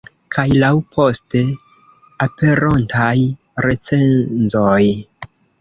Kaj 0.35 0.43
laŭ 0.61 0.69
poste 0.93 1.41
aperontaj 2.27 3.13
recenzoj. 3.67 4.83